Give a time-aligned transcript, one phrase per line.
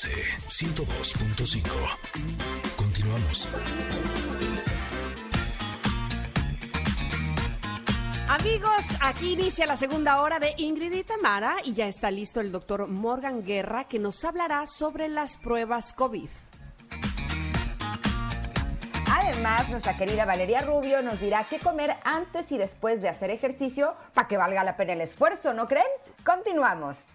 [0.00, 0.08] MBS
[0.48, 1.68] 102.5.
[2.76, 3.48] Continuamos.
[8.28, 12.50] Amigos, aquí inicia la segunda hora de Ingrid y Tamara y ya está listo el
[12.50, 16.30] doctor Morgan Guerra que nos hablará sobre las pruebas COVID.
[19.12, 23.94] Además, nuestra querida Valeria Rubio nos dirá qué comer antes y después de hacer ejercicio
[24.14, 25.86] para que valga la pena el esfuerzo, ¿no creen?
[26.24, 27.06] Continuamos.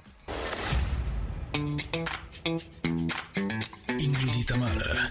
[2.45, 5.09] Ingrid Tamara.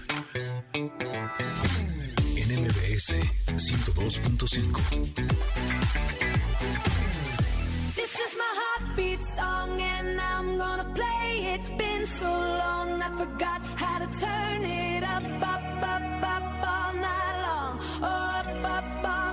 [2.37, 3.11] En MBS
[3.45, 4.79] 102.5.
[7.95, 11.77] This is my heartbeat song and I'm gonna play it.
[11.77, 17.41] Been so long I forgot how to turn it up, up, up, up all night
[17.47, 17.79] long.
[18.01, 19.24] Oh, up, up all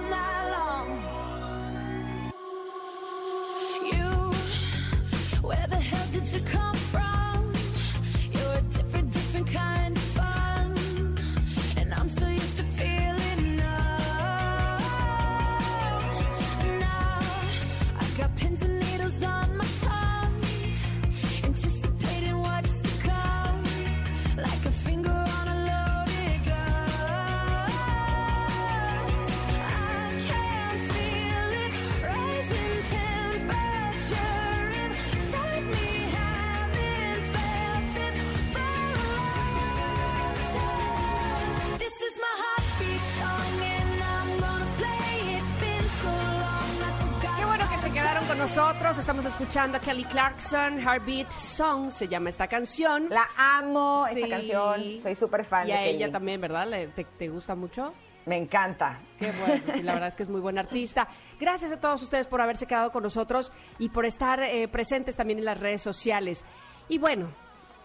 [48.99, 53.09] Estamos escuchando a Kelly Clarkson, Heartbeat Song, se llama esta canción.
[53.11, 56.67] La amo esta canción, soy súper fan Y de a ella también, ¿verdad?
[56.69, 57.93] ¿Le- te, te gusta mucho?
[58.27, 58.99] Me encanta.
[59.19, 61.09] Qué bueno, sí, la verdad es que es muy buen artista.
[61.41, 65.39] Gracias a todos ustedes por haberse quedado con nosotros y por estar eh, presentes también
[65.41, 66.45] en las redes sociales.
[66.89, 67.29] Y bueno,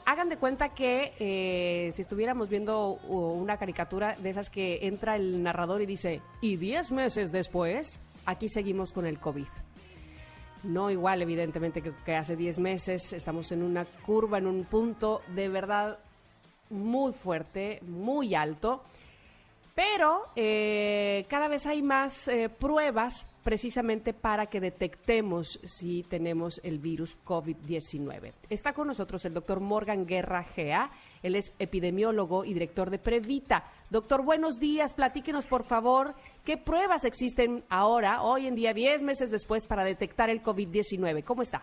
[0.05, 5.41] hagan de cuenta que eh, si estuviéramos viendo una caricatura de esas que entra el
[5.41, 9.47] narrador y dice, y 10 meses después, aquí seguimos con el COVID.
[10.63, 13.13] No igual, evidentemente, que, hace 10 meses.
[13.13, 15.99] Estamos en una curva, en un punto de verdad
[16.69, 18.83] muy fuerte, muy alto.
[19.75, 26.79] Pero eh, cada vez hay más eh, pruebas precisamente para que detectemos si tenemos el
[26.79, 28.33] virus COVID-19.
[28.49, 30.91] Está con nosotros el doctor Morgan Guerra Gea.
[31.23, 33.63] Él es epidemiólogo y director de Previta.
[33.89, 34.93] Doctor, buenos días.
[34.93, 36.13] Platíquenos, por favor,
[36.45, 41.23] qué pruebas existen ahora, hoy en día, 10 meses después, para detectar el COVID-19.
[41.23, 41.61] ¿Cómo está?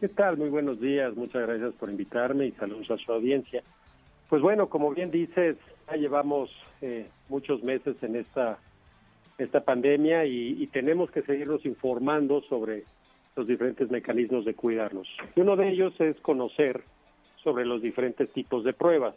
[0.00, 0.36] ¿Qué tal?
[0.36, 1.16] Muy buenos días.
[1.16, 3.62] Muchas gracias por invitarme y saludos a su audiencia.
[4.28, 5.56] Pues bueno, como bien dices,
[5.88, 6.50] ya llevamos
[6.82, 8.58] eh, muchos meses en esta
[9.38, 12.82] esta pandemia y, y tenemos que seguirnos informando sobre
[13.36, 15.06] los diferentes mecanismos de cuidarnos.
[15.36, 16.82] Uno de ellos es conocer
[17.48, 19.14] sobre los diferentes tipos de pruebas.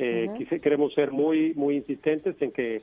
[0.00, 2.82] Eh, quise- queremos ser muy muy insistentes en que,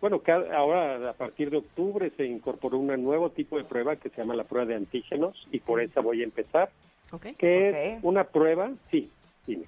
[0.00, 4.08] bueno, cada- ahora a partir de octubre se incorporó un nuevo tipo de prueba que
[4.10, 6.70] se llama la prueba de antígenos y por esa voy a empezar,
[7.12, 7.26] ¿Ok?
[7.38, 7.74] que Ok.
[7.98, 9.08] es una prueba, sí,
[9.46, 9.66] dime.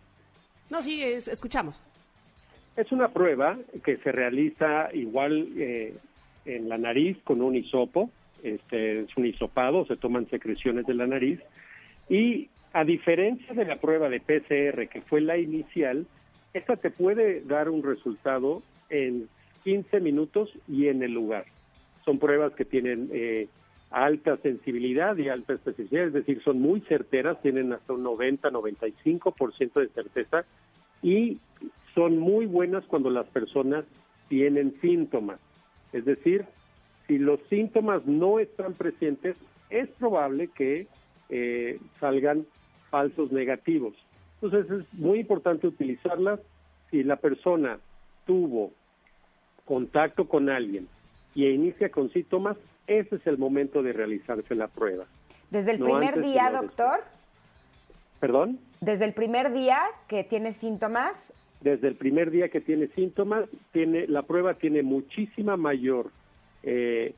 [0.70, 1.80] No, sí, es- escuchamos.
[2.76, 5.94] Es una prueba que se realiza igual eh,
[6.46, 8.10] en la nariz con un hisopo,
[8.42, 11.38] este es un hisopado, se toman secreciones de la nariz
[12.08, 16.06] y a diferencia de la prueba de PCR que fue la inicial,
[16.54, 19.28] esta te puede dar un resultado en
[19.64, 21.46] 15 minutos y en el lugar.
[22.04, 23.48] Son pruebas que tienen eh,
[23.90, 29.88] alta sensibilidad y alta especificidad, es decir, son muy certeras, tienen hasta un 90-95% de
[29.88, 30.44] certeza
[31.02, 31.38] y
[31.96, 33.86] son muy buenas cuando las personas
[34.28, 35.40] tienen síntomas.
[35.92, 36.44] Es decir,
[37.08, 39.34] si los síntomas no están presentes,
[39.68, 40.86] es probable que
[41.28, 42.46] eh, salgan
[42.90, 43.94] falsos negativos.
[44.40, 46.40] Entonces es muy importante utilizarlas
[46.90, 47.78] si la persona
[48.26, 48.72] tuvo
[49.64, 50.88] contacto con alguien
[51.34, 52.56] y inicia con síntomas,
[52.86, 55.04] ese es el momento de realizarse la prueba.
[55.50, 57.00] Desde el No primer día, doctor,
[58.20, 58.58] ¿Perdón?
[58.80, 64.06] desde el primer día que tiene síntomas, desde el primer día que tiene síntomas, tiene
[64.06, 66.10] la prueba tiene muchísima mayor
[66.62, 67.14] eh,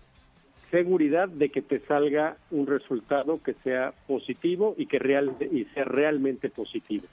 [0.70, 5.84] seguridad de que te salga un resultado que sea positivo y que real y sea
[5.84, 7.06] realmente positivo.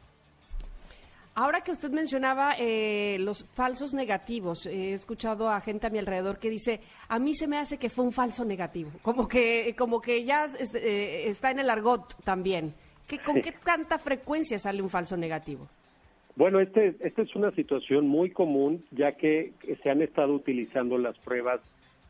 [1.36, 6.40] Ahora que usted mencionaba eh, los falsos negativos, he escuchado a gente a mi alrededor
[6.40, 10.02] que dice, a mí se me hace que fue un falso negativo, como que, como
[10.02, 12.74] que ya es- eh, está en el argot también.
[13.08, 15.68] ¿Qué, ¿Con qué tanta frecuencia sale un falso negativo?
[16.36, 19.54] Bueno, este, esta es una situación muy común, ya que
[19.84, 21.62] se han estado utilizando las pruebas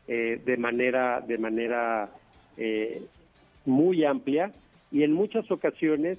[0.08, 2.10] eh, de manera, de manera
[2.56, 3.02] eh,
[3.64, 4.52] muy amplia
[4.90, 6.18] y en muchas ocasiones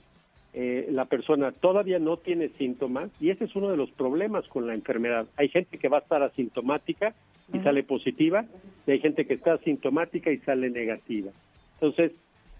[0.53, 4.67] eh, la persona todavía no tiene síntomas y ese es uno de los problemas con
[4.67, 5.27] la enfermedad.
[5.37, 7.13] Hay gente que va a estar asintomática
[7.53, 8.45] y sale positiva
[8.85, 11.31] y hay gente que está asintomática y sale negativa.
[11.75, 12.11] Entonces,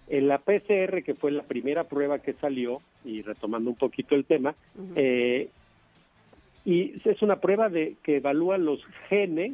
[0.08, 4.24] en la PCR, que fue la primera prueba que salió, y retomando un poquito el
[4.24, 4.56] tema,
[4.96, 5.48] eh,
[6.64, 9.52] y es una prueba de que evalúa los genes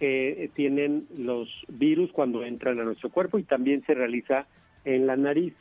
[0.00, 4.46] que tienen los virus cuando entran a nuestro cuerpo y también se realiza
[4.86, 5.52] en la nariz.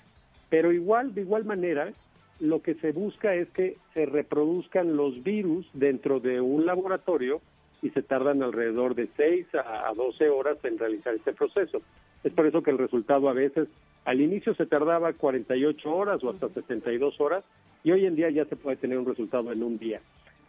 [0.49, 1.91] Pero igual, de igual manera,
[2.39, 7.41] lo que se busca es que se reproduzcan los virus dentro de un laboratorio
[7.81, 11.81] y se tardan alrededor de 6 a a 12 horas en realizar este proceso.
[12.23, 13.67] Es por eso que el resultado a veces,
[14.05, 17.43] al inicio se tardaba 48 horas o hasta 72 horas
[17.83, 19.99] y hoy en día ya se puede tener un resultado en un día.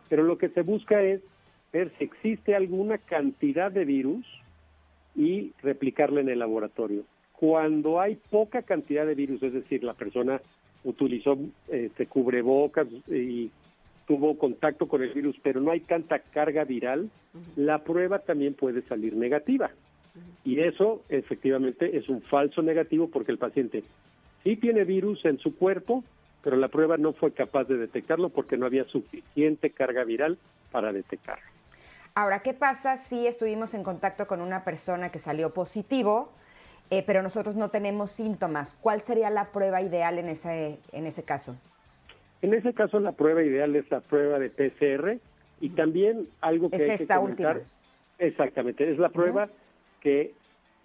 [0.08, 1.20] Pero lo que se busca es
[1.72, 4.26] ver si existe alguna cantidad de virus
[5.14, 7.04] y replicarla en el laboratorio.
[7.32, 10.40] Cuando hay poca cantidad de virus, es decir, la persona
[10.84, 11.38] utilizó
[11.68, 13.50] este cubrebocas y
[14.06, 17.10] tuvo contacto con el virus, pero no hay tanta carga viral,
[17.56, 19.70] la prueba también puede salir negativa.
[20.44, 23.84] Y eso efectivamente es un falso negativo porque el paciente
[24.42, 26.02] sí tiene virus en su cuerpo,
[26.42, 30.38] pero la prueba no fue capaz de detectarlo porque no había suficiente carga viral
[30.72, 31.59] para detectarlo.
[32.14, 36.32] Ahora, ¿qué pasa si estuvimos en contacto con una persona que salió positivo,
[36.90, 38.76] eh, pero nosotros no tenemos síntomas?
[38.80, 41.56] ¿Cuál sería la prueba ideal en ese, en ese caso?
[42.42, 45.18] En ese caso, la prueba ideal es la prueba de PCR
[45.60, 47.56] y también algo que Es hay que esta comentar.
[47.58, 47.70] última.
[48.18, 49.48] Exactamente, es la prueba
[50.00, 50.34] que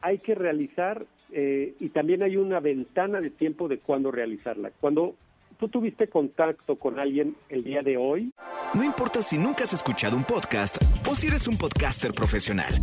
[0.01, 4.71] hay que realizar eh, y también hay una ventana de tiempo de cuándo realizarla.
[4.79, 5.15] Cuando
[5.57, 8.31] tú tuviste contacto con alguien el día de hoy,
[8.75, 10.75] No importa si nunca has escuchado un podcast
[11.09, 12.73] o si eres un podcaster profesional.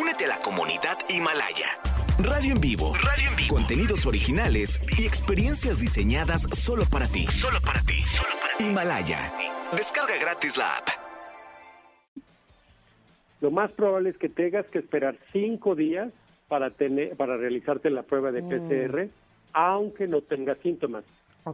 [0.00, 1.76] Únete a la comunidad Himalaya.
[2.18, 2.94] Radio en vivo.
[2.94, 3.54] Radio en vivo.
[3.54, 7.26] Contenidos originales y experiencias diseñadas solo para ti.
[7.26, 8.02] Solo para ti.
[8.60, 9.30] Himalaya.
[9.76, 10.88] Descarga gratis la app.
[13.42, 16.10] lo más probable es que tengas que esperar cinco días
[16.48, 19.10] para tener para realizarte la prueba de PCR,
[19.52, 21.04] aunque no tengas síntomas.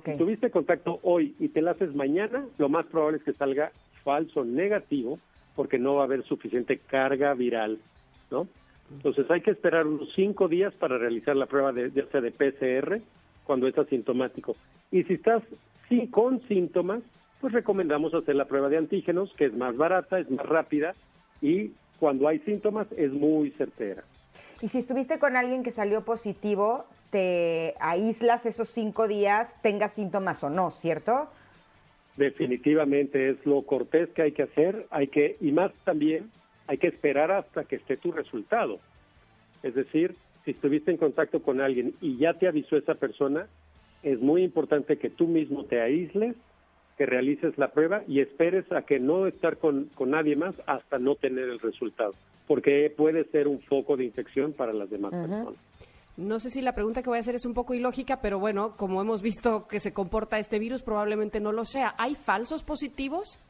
[0.05, 3.73] Si tuviste contacto hoy y te la haces mañana, lo más probable es que salga
[4.05, 5.19] falso negativo
[5.57, 7.79] porque no va a haber suficiente carga viral,
[8.31, 8.47] ¿no?
[8.91, 12.31] Entonces hay que esperar unos cinco días para realizar la prueba de, ya sea de
[12.31, 13.01] PCR
[13.45, 14.57] cuando es asintomático.
[14.91, 15.43] Y si estás
[15.89, 17.03] sí, con síntomas,
[17.41, 20.95] pues recomendamos hacer la prueba de antígenos, que es más barata, es más rápida
[21.41, 24.05] y cuando hay síntomas es muy certera.
[24.61, 30.43] Y si estuviste con alguien que salió positivo, te aíslas esos cinco días, tengas síntomas
[30.45, 31.29] o no, ¿cierto?
[32.17, 36.31] Definitivamente es lo cortés que hay que hacer, hay que y más también
[36.67, 38.79] hay que esperar hasta que esté tu resultado.
[39.63, 43.47] Es decir, si estuviste en contacto con alguien y ya te avisó esa persona,
[44.03, 46.37] es muy importante que tú mismo te aísles,
[46.97, 50.99] que realices la prueba y esperes a que no estar con, con nadie más hasta
[50.99, 52.15] no tener el resultado,
[52.47, 55.55] porque puede ser un foco de infección para las demás personas.
[56.19, 58.77] No sé si la pregunta que voy a hacer es un poco ilógica, pero bueno,
[58.77, 61.95] como hemos visto que se comporta este virus, probablemente no lo sea.
[61.97, 63.41] ¿Hay falsos positivos?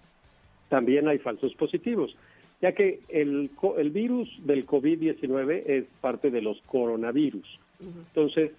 [0.68, 2.14] también hay falsos positivos,
[2.60, 7.46] ya que el, el virus del COVID-19 es parte de los coronavirus.
[7.80, 8.52] Entonces,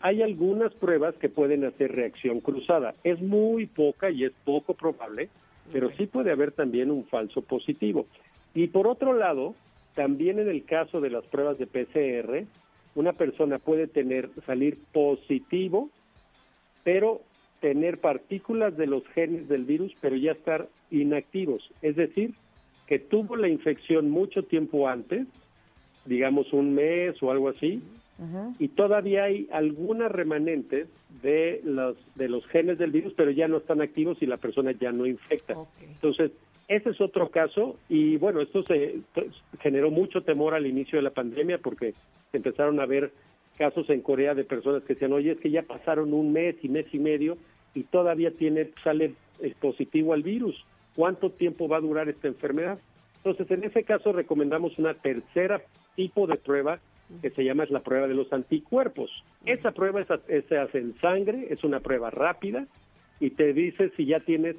[0.00, 2.94] hay algunas pruebas que pueden hacer reacción cruzada.
[3.04, 5.28] Es muy poca y es poco probable,
[5.72, 8.06] pero sí puede haber también un falso positivo.
[8.54, 9.54] Y por otro lado,
[9.94, 12.46] también en el caso de las pruebas de PCR,
[12.94, 15.90] una persona puede tener salir positivo
[16.84, 17.20] pero
[17.60, 21.70] tener partículas de los genes del virus, pero ya estar inactivos.
[21.82, 22.34] Es decir,
[22.86, 25.26] que tuvo la infección mucho tiempo antes,
[26.06, 27.82] digamos un mes o algo así,
[28.58, 30.88] y todavía hay algunas remanentes
[31.22, 34.72] de los, de los genes del virus, pero ya no están activos y la persona
[34.72, 35.54] ya no infecta.
[35.80, 36.30] Entonces,
[36.68, 39.28] ese es otro caso y bueno, esto se pues,
[39.60, 41.94] generó mucho temor al inicio de la pandemia porque
[42.30, 43.12] se empezaron a ver
[43.58, 46.68] casos en Corea de personas que decían, oye, es que ya pasaron un mes y
[46.68, 47.36] mes y medio
[47.74, 50.64] y todavía tiene sale eh, positivo al virus.
[50.96, 52.78] ¿Cuánto tiempo va a durar esta enfermedad?
[53.16, 55.62] Entonces, en ese caso recomendamos una tercera
[55.94, 56.80] tipo de prueba
[57.20, 59.10] que se llama es la prueba de los anticuerpos.
[59.44, 62.66] Esa prueba se hace en sangre, es una prueba rápida
[63.18, 64.56] y te dice si ya tienes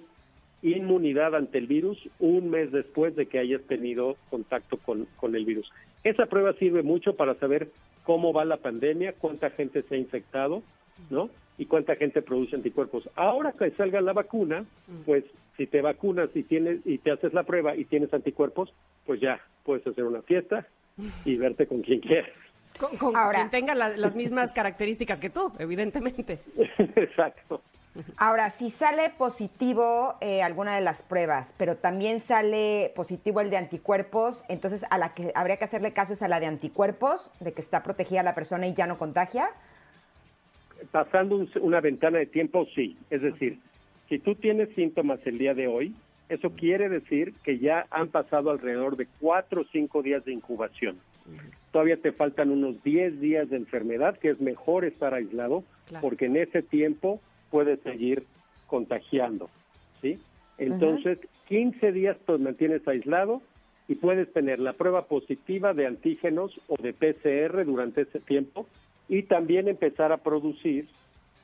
[0.62, 5.46] inmunidad ante el virus un mes después de que hayas tenido contacto con, con el
[5.46, 5.72] virus.
[6.04, 7.70] Esa prueba sirve mucho para saber
[8.04, 10.64] cómo va la pandemia, cuánta gente se ha infectado,
[11.10, 11.30] ¿no?
[11.58, 13.08] Y cuánta gente produce anticuerpos.
[13.16, 14.66] Ahora que salga la vacuna,
[15.06, 15.24] pues
[15.58, 18.74] si te vacunas y tienes y te haces la prueba y tienes anticuerpos,
[19.06, 20.66] pues ya puedes hacer una fiesta
[21.26, 22.32] y verte con quien quieras.
[22.80, 26.40] Con, con Ahora- quien tenga la- las mismas características que tú, evidentemente.
[26.96, 27.62] Exacto.
[28.18, 33.58] Ahora, si sale positivo eh, alguna de las pruebas, pero también sale positivo el de
[33.58, 37.52] anticuerpos, entonces a la que habría que hacerle caso es a la de anticuerpos, de
[37.52, 39.50] que está protegida la persona y ya no contagia.
[40.92, 42.98] Pasando un- una ventana de tiempo, sí.
[43.10, 43.60] Es decir,
[44.10, 45.94] si tú tienes síntomas el día de hoy,
[46.30, 50.98] eso quiere decir que ya han pasado alrededor de cuatro o cinco días de incubación.
[51.72, 56.02] Todavía te faltan unos 10 días de enfermedad, que es mejor estar aislado, Claro.
[56.08, 57.20] porque en ese tiempo
[57.52, 58.26] puedes seguir
[58.68, 59.50] contagiando,
[60.02, 60.20] ¿sí?
[60.58, 63.42] Entonces, 15 días te mantienes aislado
[63.88, 68.66] y puedes tener la prueba positiva de antígenos o de PCR durante ese tiempo
[69.10, 70.88] y también empezar a producir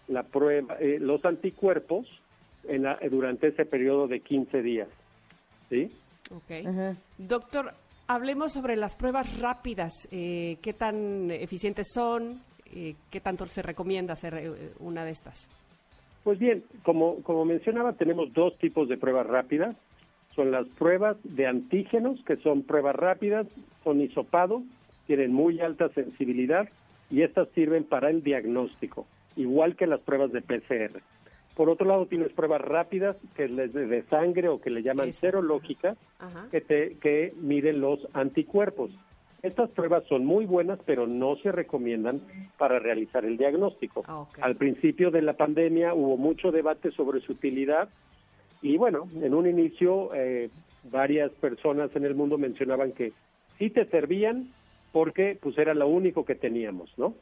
[0.07, 2.07] la prueba, eh, los anticuerpos
[2.67, 4.87] en la- durante ese periodo de 15 días,
[5.69, 5.91] ¿sí?
[6.31, 6.95] Ok.
[7.17, 7.73] Doctor,
[8.07, 10.07] hablemos sobre las pruebas rápidas.
[10.11, 12.41] Eh, ¿Qué tan eficientes son?
[12.73, 15.49] Eh, ¿Qué tanto se recomienda hacer una de estas?
[16.27, 19.77] Pues bien, como, como mencionaba, tenemos dos tipos de pruebas rápidas.
[20.35, 23.47] Son las pruebas de antígenos, que son pruebas rápidas,
[23.85, 24.61] son hisopados,
[25.05, 26.67] tienen muy alta sensibilidad
[27.09, 29.07] y estas sirven para el diagnóstico,
[29.37, 30.99] igual que las pruebas de PCR.
[31.55, 35.13] Por otro lado, tienes pruebas rápidas, que es de, de sangre o que le llaman
[35.13, 36.49] serológicas, Ajá.
[36.51, 38.91] que, te, que miden los anticuerpos.
[39.43, 42.21] Estas pruebas son muy buenas, pero no se recomiendan
[42.57, 44.03] para realizar el diagnóstico.
[44.07, 44.27] Ah.
[44.41, 47.89] Al principio de la pandemia hubo mucho debate sobre su utilidad
[48.61, 50.49] y bueno, en un inicio eh,
[50.91, 53.13] varias personas en el mundo mencionaban que
[53.59, 54.51] sí te servían
[54.91, 57.13] porque pues era lo único que teníamos, ¿no?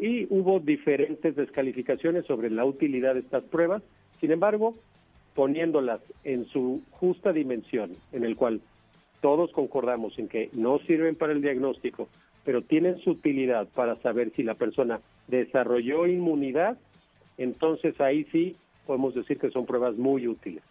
[0.00, 3.82] Y hubo diferentes descalificaciones sobre la utilidad de estas pruebas.
[4.20, 4.74] Sin embargo,
[5.34, 8.60] poniéndolas en su justa dimensión, en el cual
[9.22, 12.08] todos concordamos en que no sirven para el diagnóstico,
[12.44, 16.76] pero tienen su utilidad para saber si la persona desarrolló inmunidad,
[17.38, 20.62] entonces ahí sí podemos decir que son pruebas muy útiles.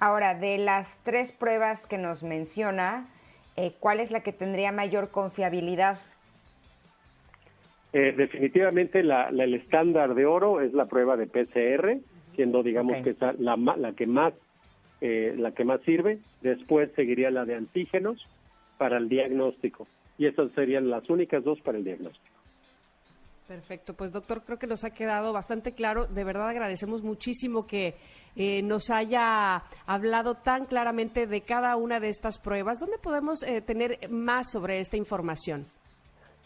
[0.00, 3.06] Ahora, de las tres pruebas que nos menciona,
[3.56, 6.00] eh, ¿cuál es la que tendría mayor confiabilidad?
[7.92, 11.98] Eh, definitivamente la, la- el estándar de oro es la prueba de PCR,
[12.34, 14.32] siendo digamos que esa la, la que más
[15.04, 16.20] eh, la que más sirve.
[16.42, 18.24] Después seguiría la de antígenos
[18.78, 22.36] para el diagnóstico y esas serían las únicas dos para el diagnóstico.
[23.48, 26.06] Perfecto, pues doctor, creo que nos ha quedado bastante claro.
[26.06, 27.96] De verdad agradecemos muchísimo que
[28.36, 32.78] eh, nos haya hablado tan claramente de cada una de estas pruebas.
[32.78, 35.66] ¿Dónde podemos eh, tener más sobre esta información?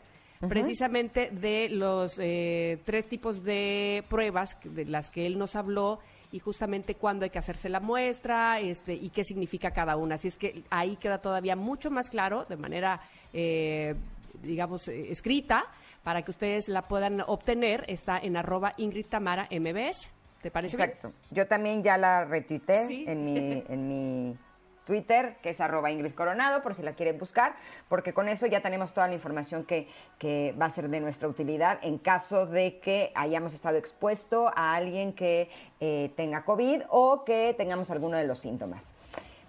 [0.50, 6.00] precisamente de los eh, tres tipos de pruebas de las que él nos habló
[6.34, 10.16] y justamente cuándo hay que hacerse la muestra este, y qué significa cada una.
[10.16, 13.00] Así es que ahí queda todavía mucho más claro de manera,
[13.34, 13.94] eh,
[14.42, 15.64] digamos, eh, escrita
[16.04, 17.86] para que ustedes la puedan obtener.
[17.88, 20.10] Está en arroba Ingrid Tamara MBS.
[20.42, 20.90] ¿Te parece bien?
[20.90, 21.14] Exacto.
[21.30, 23.06] Yo también ya la retuiteé Sí.
[23.08, 24.38] en, mi, en mi
[24.86, 27.56] Twitter, que es arroba Ingrid Coronado, por si la quieren buscar,
[27.90, 29.88] porque con eso ya tenemos toda la información que,
[30.20, 34.76] que va a ser de nuestra utilidad en caso de que hayamos estado expuesto a
[34.76, 35.50] alguien que
[35.80, 38.82] eh, tenga COVID o que tengamos alguno de los síntomas.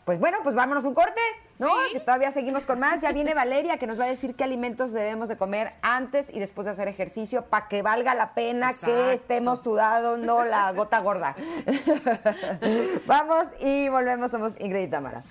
[0.05, 1.21] Pues bueno, pues vámonos un corte,
[1.59, 1.69] ¿no?
[1.87, 1.95] Sí.
[1.95, 3.01] Que todavía seguimos con más.
[3.01, 6.41] Ya viene Valeria que nos va a decir qué alimentos debemos de comer antes y
[6.41, 8.87] después de hacer ejercicio para que valga la pena Exacto.
[8.87, 11.37] que estemos sudados, no la gota gorda.
[13.07, 14.31] Vamos y volvemos.
[14.31, 15.23] Somos Ingrid y Tamara.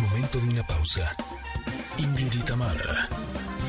[0.00, 1.14] Momento de una pausa.
[1.98, 3.08] Ingrid y Tamara,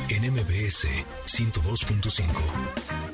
[0.10, 0.88] en MBS
[1.26, 3.09] 102.5.